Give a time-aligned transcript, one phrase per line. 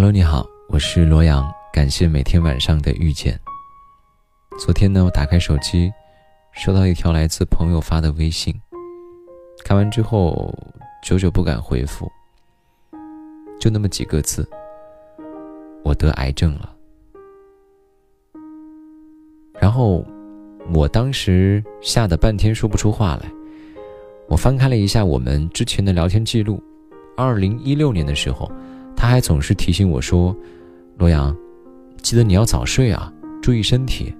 [0.00, 3.36] Hello，你好，我是罗阳，感谢每天晚上的遇见。
[4.56, 5.92] 昨天呢，我打开手机，
[6.52, 8.54] 收到一条来自朋友发的微信，
[9.64, 10.56] 看完之后，
[11.02, 12.08] 久久不敢回复，
[13.58, 14.48] 就那么几个字：
[15.82, 16.72] 我得癌症了。
[19.60, 20.06] 然后，
[20.72, 23.28] 我当时吓得半天说不出话来。
[24.28, 26.62] 我翻开了一下我们之前的聊天记录，
[27.16, 28.48] 二零一六年的时候。
[29.00, 30.36] 他还总是提醒我说
[30.98, 31.34] ：“罗阳，
[32.02, 34.12] 记得你要早睡啊，注意身体。”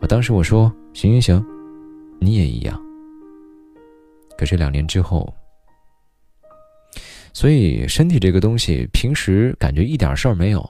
[0.00, 1.44] 我当时我说：“行行行，
[2.20, 2.80] 你也一样。”
[4.38, 5.34] 可是两年之后，
[7.32, 10.64] 所以身体这个东西，平时感觉一点事儿没有，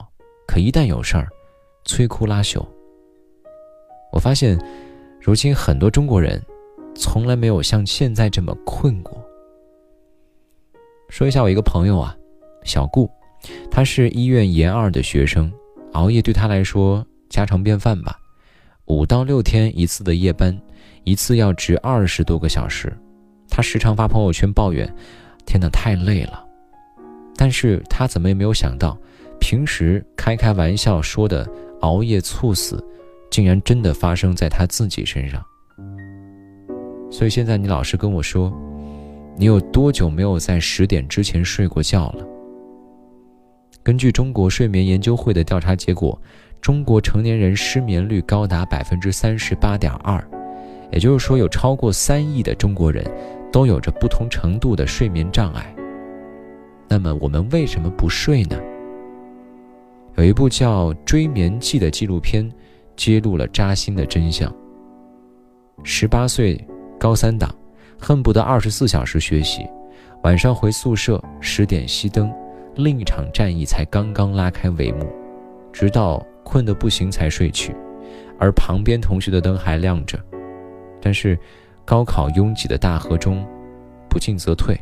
[0.47, 1.27] 可一旦有事儿，
[1.85, 2.65] 摧枯拉朽。
[4.11, 4.59] 我发现，
[5.21, 6.41] 如今很多中国人，
[6.95, 9.23] 从来没有像现在这么困过。
[11.09, 12.17] 说一下我一个朋友啊。
[12.67, 13.09] 小顾，
[13.71, 15.51] 他是医院研二的学生，
[15.93, 18.15] 熬夜对他来说家常便饭吧。
[18.85, 20.55] 五到六天一次的夜班，
[21.03, 22.95] 一次要值二十多个小时，
[23.49, 24.87] 他时常发朋友圈抱怨
[25.45, 26.45] ：“天哪，太累了。”
[27.35, 28.97] 但是他怎么也没有想到，
[29.39, 31.47] 平时开开玩笑说的
[31.81, 32.83] 熬夜猝死，
[33.29, 35.43] 竟然真的发生在他自己身上。
[37.11, 38.51] 所以现在你老是跟我说，
[39.37, 42.25] 你有多久没有在十点之前睡过觉了？
[43.87, 46.21] 根据中国睡眠研究会的调查结果，
[46.59, 50.21] 中国成年人失眠率高达百分之三十八点二，
[50.91, 53.01] 也就是说，有超过三亿的中国人
[53.49, 55.73] 都有着不同程度的睡眠障碍。
[56.89, 58.59] 那么，我们为什么不睡呢？
[60.17, 62.51] 有一部叫《追眠记》的纪录片，
[62.97, 64.53] 揭露了扎心的真相。
[65.85, 66.61] 十八岁
[66.99, 67.49] 高三党，
[67.97, 69.65] 恨不得二十四小时学习，
[70.23, 72.29] 晚上回宿舍十点熄灯。
[72.77, 75.05] 另一场战役才刚刚拉开帷幕，
[75.73, 77.75] 直到困得不行才睡去，
[78.39, 80.17] 而旁边同学的灯还亮着。
[81.01, 81.37] 但是，
[81.83, 83.43] 高考拥挤的大河中，
[84.07, 84.79] 不进则退。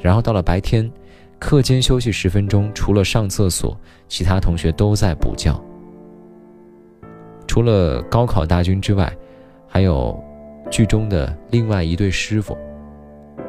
[0.00, 0.90] 然后到了白天，
[1.38, 5.54] 课间休息十分钟，除了上厕所，其他同学都在补觉。
[7.46, 9.12] 除了高考大军之外，
[9.68, 10.18] 还有
[10.70, 12.56] 剧中的另外一对师傅，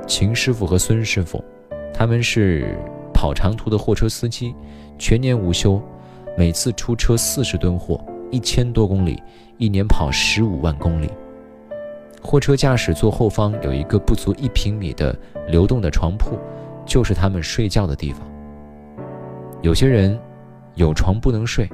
[0.05, 1.43] 秦师傅和孙师傅，
[1.91, 2.77] 他们是。
[3.25, 4.53] 跑长途的货车司机，
[4.99, 5.81] 全年无休，
[6.37, 7.99] 每次出车四十吨货，
[8.29, 9.19] 一千多公里，
[9.57, 11.09] 一年跑十五万公里。
[12.21, 16.37] 货车驾驶座后方有一个不足一平米的流动的床铺，
[16.85, 18.21] 就是他们睡觉的地方。
[19.63, 20.15] 有些人
[20.75, 21.67] 有床不能睡，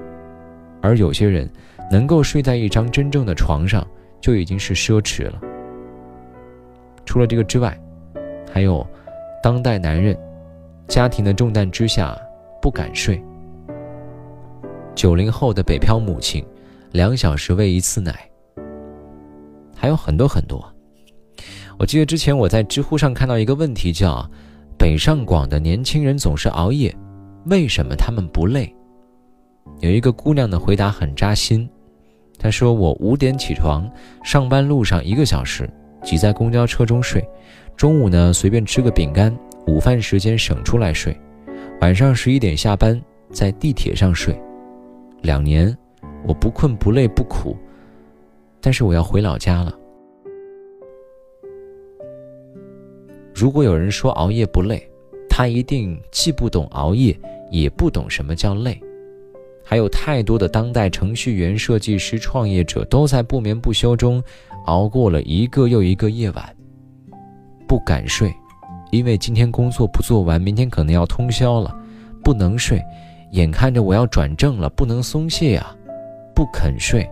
[0.81, 1.51] 而有些人
[1.91, 3.85] 能够睡在一张真正的床上，
[4.21, 5.41] 就已经是奢侈了。
[7.05, 7.77] 除了这个之外，
[8.53, 8.87] 还有
[9.43, 10.17] 当代男人。
[10.91, 12.13] 家庭的重担之下，
[12.61, 13.23] 不敢睡。
[14.93, 16.45] 九零后的北漂母亲，
[16.91, 18.13] 两小时喂一次奶。
[19.73, 20.61] 还有很多很多。
[21.79, 24.29] 我记得之前我在知乎上看到一个问题，叫
[24.77, 26.93] “北上广的年轻人总是熬夜，
[27.45, 28.75] 为什么他们不累？”
[29.79, 31.69] 有一个姑娘的回答很扎心，
[32.37, 33.89] 她说：“我五点起床，
[34.25, 35.69] 上班路上一个小时，
[36.03, 37.27] 挤在公交车中睡，
[37.75, 39.35] 中午呢随便吃个饼干。”
[39.67, 41.15] 午饭时间省出来睡，
[41.81, 42.99] 晚上十一点下班，
[43.31, 44.35] 在地铁上睡。
[45.21, 45.77] 两年，
[46.25, 47.55] 我不困不累不苦，
[48.59, 49.71] 但是我要回老家了。
[53.35, 54.81] 如果有人说熬夜不累，
[55.29, 57.15] 他一定既不懂熬夜，
[57.51, 58.81] 也不懂什么叫累。
[59.63, 64.21] 还有太多的当代程序员、设计师、创业者都在不眠不休中
[64.65, 66.55] 熬过了一个又一个夜晚，
[67.67, 68.33] 不敢睡。
[68.91, 71.73] 因为今天工作不做完，明天可能要通宵了，
[72.23, 72.81] 不能睡。
[73.31, 75.73] 眼看着我要转正了，不能松懈呀，
[76.35, 77.09] 不肯睡。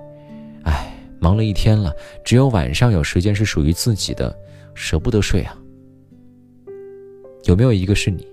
[0.63, 1.93] 唉，忙了一天了，
[2.25, 4.37] 只有晚上有时间是属于自己的，
[4.73, 5.55] 舍不得睡啊。
[7.45, 8.27] 有没有一个是你？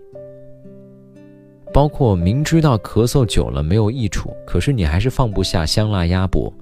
[1.72, 6.52] 包括明知道咳嗽久了没有益处，可是你还是放不下香辣鸭脖；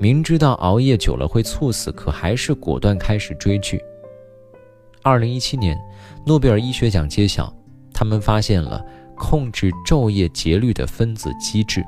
[0.00, 3.80] 明知道熬夜久了会猝死，可还是果断开始追剧。
[5.02, 5.78] 二零一七年，
[6.24, 7.52] 诺贝尔医学奖揭晓，
[7.92, 8.84] 他们发现了
[9.16, 11.84] 控制昼夜节律的分子机制。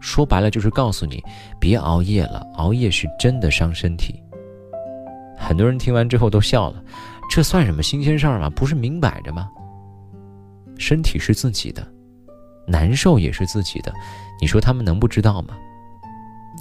[0.00, 1.22] 说白了就是告诉你，
[1.60, 4.20] 别熬夜了，熬夜是真的伤身体。
[5.38, 6.82] 很多人听完之后都笑了，
[7.30, 8.50] 这算什么新鲜事儿吗？
[8.50, 9.48] 不是明摆着吗？
[10.78, 11.86] 身体是自己的，
[12.66, 13.92] 难受也是自己的，
[14.40, 15.56] 你说他们能不知道吗？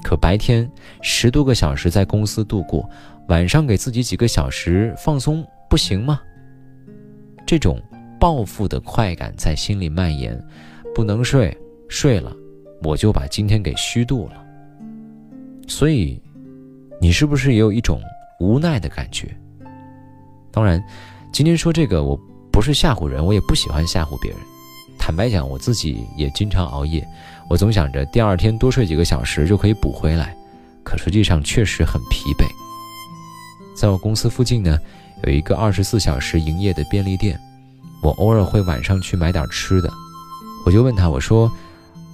[0.03, 0.69] 可白天
[1.01, 2.89] 十多个小时在公司度过，
[3.27, 5.45] 晚上给自己几个小时放松。
[5.69, 6.21] 不行吗？
[7.47, 7.81] 这种
[8.19, 10.37] 报复的快感在心里蔓延，
[10.93, 11.57] 不能睡，
[11.87, 12.35] 睡了
[12.83, 14.43] 我就把今天给虚度了。
[15.65, 16.21] 所以，
[16.99, 18.01] 你是不是也有一种
[18.41, 19.33] 无奈的感觉？
[20.51, 20.83] 当然，
[21.31, 22.19] 今天说这个我
[22.51, 24.39] 不是吓唬人，我也不喜欢吓唬别人。
[25.01, 27.05] 坦白讲，我自己也经常熬夜，
[27.49, 30.37] 我总想着第二天多睡几个小时就可以补回来，
[30.83, 32.45] 可实际上确实很疲惫。
[33.75, 34.77] 在我公司附近呢，
[35.23, 37.37] 有一个二十四小时营业的便利店，
[38.03, 39.91] 我偶尔会晚上去买点吃的。
[40.67, 41.51] 我就问他，我说：“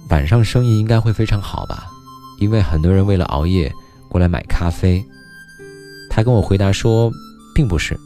[0.08, 1.86] 晚上生意应该会非常好吧？”
[2.40, 3.70] 因为很多人为了熬夜
[4.08, 5.04] 过来买咖啡，
[6.08, 7.12] 他跟我回答说，
[7.54, 8.00] 并不是，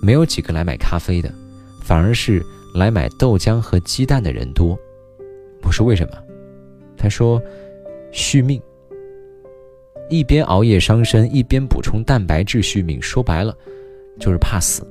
[0.00, 1.34] 没有几个来买咖啡的，
[1.82, 2.40] 反而是
[2.78, 4.78] 来买豆浆和鸡蛋的人多。
[5.62, 6.16] 我说为什么？
[6.96, 7.42] 他说，
[8.12, 8.60] 续命。
[10.08, 13.54] 一边熬夜伤身，一边补充蛋白质续命，说白了，
[14.18, 14.82] 就是怕死。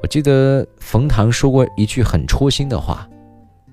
[0.00, 3.06] 我记得冯唐说过一句很戳心的话。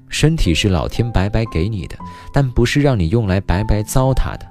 [0.07, 1.97] 身体是老天白白给你的，
[2.33, 4.45] 但不是让你用来白白糟蹋的。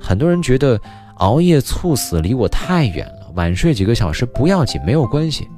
[0.00, 0.80] 很多人觉得
[1.16, 5.48] 熬夜猝死离我太远了，晚睡几个小时不要紧，没有关系。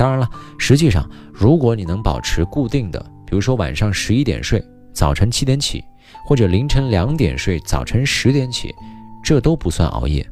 [0.00, 0.26] 当然了，
[0.56, 4.64] 实际上，如果你能保持固定的，比如说晚上十一点睡，
[4.94, 5.84] 早晨七点起，
[6.24, 8.74] 或者凌晨两点睡，早晨十点起，
[9.22, 10.26] 这都不算熬夜。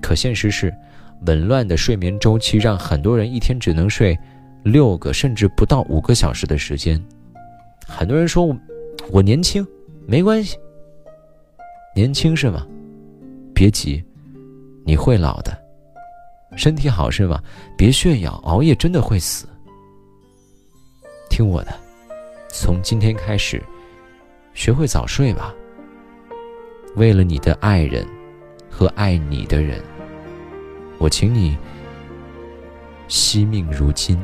[0.00, 0.74] 可现实是，
[1.26, 4.18] 紊乱的睡眠周期让很多人一天只能睡。
[4.62, 6.98] 六个甚至不到五个小时的时间，
[7.86, 8.56] 很多人说我
[9.10, 9.66] 我年轻，
[10.06, 10.56] 没关系。
[11.94, 12.66] 年轻是吗？
[13.54, 14.02] 别急，
[14.86, 15.67] 你会老的。
[16.56, 17.42] 身体好是吧？
[17.76, 19.46] 别炫耀，熬夜真的会死。
[21.28, 21.72] 听我的，
[22.48, 23.62] 从今天开始，
[24.54, 25.54] 学会早睡吧。
[26.96, 28.06] 为了你的爱人
[28.70, 29.80] 和爱你的人，
[30.98, 31.56] 我请你
[33.08, 34.18] 惜命如金。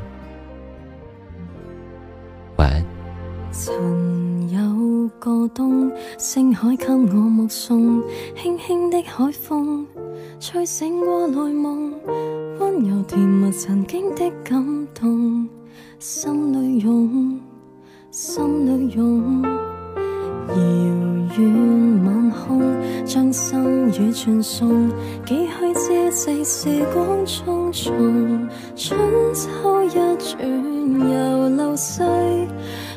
[3.57, 5.89] 曾有个冬，
[6.19, 8.03] 星海给我目送，
[8.35, 9.87] 轻轻的海风，
[10.41, 11.93] 吹醒过来梦，
[12.59, 15.49] 温柔甜蜜曾经的感动，
[15.99, 17.41] 心里涌，
[18.11, 20.55] 心里涌，遥
[21.39, 22.61] 远晚空，
[23.05, 24.89] 将心语传送，
[25.25, 28.99] 几许咫尺时光匆匆，春
[29.35, 30.39] 秋一转
[31.11, 32.03] 又流逝。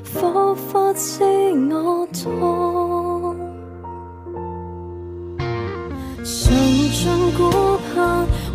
[0.04, 1.24] 仿佛知
[1.70, 3.36] 我痛，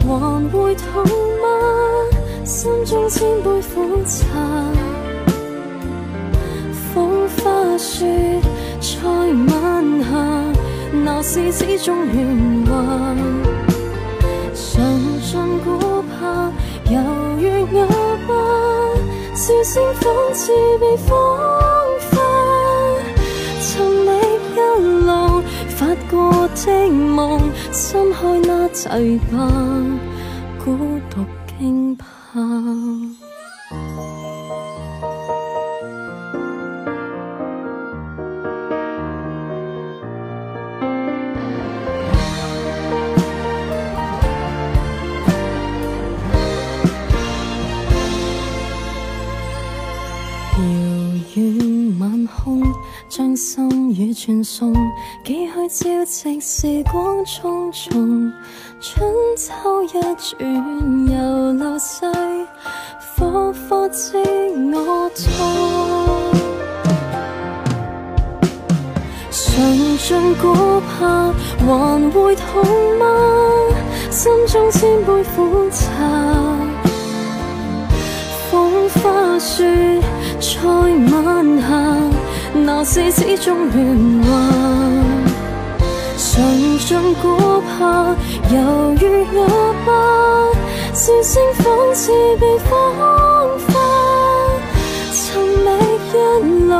[0.06, 1.46] 还会痛吗？
[2.44, 4.26] 心中千杯苦茶，
[6.93, 8.04] 风花雪，
[8.81, 10.06] 再晚霞，
[11.04, 12.72] 那是始终圆滑。
[14.54, 14.84] 尝
[15.20, 16.50] 尽顾怕，
[16.90, 17.00] 犹
[17.38, 17.44] 如
[17.78, 17.87] 哑
[18.26, 18.34] 巴。
[19.34, 21.16] 笑声仿似被风
[26.12, 27.41] 过的梦，
[27.73, 28.87] 心开那齐
[29.32, 29.50] 吧，
[30.62, 30.76] 孤
[31.09, 31.42] 独。
[54.43, 54.75] 送，
[55.25, 58.32] 几许朝夕时光匆匆，
[58.81, 60.32] 春秋一转
[61.08, 62.05] 又流逝，
[63.17, 64.17] 仿佛知
[64.75, 65.22] 我痛。
[69.31, 71.32] 尝尽古怕，
[71.67, 72.65] 还会痛
[72.99, 73.05] 吗？
[74.11, 75.87] 心中千杯苦茶，
[78.51, 80.01] 风花雪，
[80.41, 81.11] 再晚霞。
[82.82, 84.29] 那是始终圆滑，
[86.19, 88.17] 尝尽顾盼，
[88.51, 88.58] 犹
[88.98, 89.03] 如
[89.39, 89.46] 哑
[89.86, 89.89] 巴，
[90.93, 92.10] 笑声仿似
[92.41, 92.74] 被风
[93.69, 93.72] 化，
[95.12, 95.70] 寻觅
[96.10, 96.15] 一
[96.67, 96.74] 路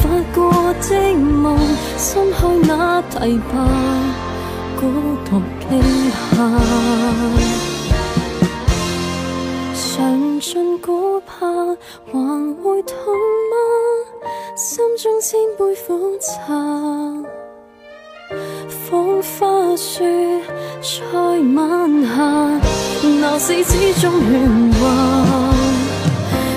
[0.00, 1.58] 发过的梦，
[1.98, 3.52] 心开那堤坝，
[4.80, 4.88] 孤
[5.26, 5.70] 独惊
[6.30, 6.36] 吓，
[9.74, 11.76] 尝尽顾盼，
[12.10, 13.93] 还会痛吗？
[14.56, 16.54] 心中千杯苦茶，
[18.68, 20.04] 风花雪，
[20.80, 21.18] 在
[21.56, 22.14] 晚霞，
[23.20, 24.80] 闹市始终圆滑。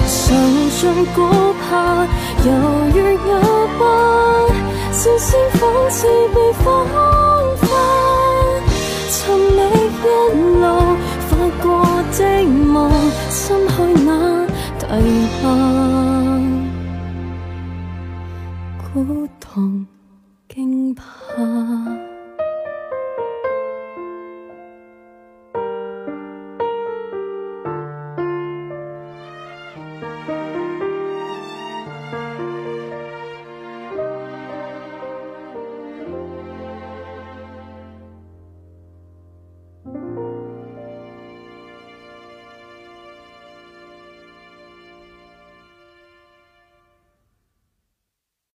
[0.05, 0.37] 尝
[0.79, 0.79] 尽
[1.15, 1.17] 顾
[1.67, 2.07] 盼，
[2.45, 2.47] 犹
[2.93, 2.97] 如
[3.31, 3.31] 哑
[3.79, 3.81] 巴，
[4.91, 6.65] 笑声仿似被风
[7.57, 7.65] 化，
[9.09, 9.57] 寻觅
[10.03, 10.05] 一
[10.61, 10.65] 路
[11.27, 11.31] 发
[11.63, 11.65] 过
[12.15, 12.91] 的梦，
[13.31, 13.73] 心开
[14.05, 14.07] 那